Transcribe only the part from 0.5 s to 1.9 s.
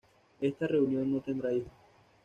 unión no tendría hijos.